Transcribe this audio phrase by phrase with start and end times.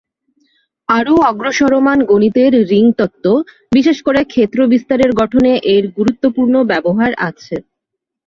[0.89, 3.25] আরও অগ্রসরমান গণিতের রিং তত্ত্ব,
[3.71, 7.55] বিশেষ করে ক্ষেত্র বিস্তারের গঠনে এর গুরুত্বপূর্ণ ব্যবহার আছে।